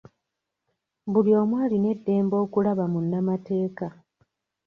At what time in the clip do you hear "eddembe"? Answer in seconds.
1.95-2.35